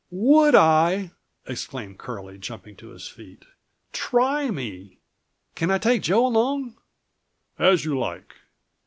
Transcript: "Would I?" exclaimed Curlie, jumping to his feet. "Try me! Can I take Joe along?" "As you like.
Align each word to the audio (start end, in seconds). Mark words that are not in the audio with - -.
"Would 0.09 0.55
I?" 0.55 1.11
exclaimed 1.45 1.99
Curlie, 1.99 2.39
jumping 2.39 2.75
to 2.77 2.89
his 2.89 3.07
feet. 3.07 3.45
"Try 3.93 4.49
me! 4.49 4.97
Can 5.53 5.69
I 5.69 5.77
take 5.77 6.01
Joe 6.01 6.25
along?" 6.25 6.75
"As 7.59 7.85
you 7.85 7.99
like. 7.99 8.33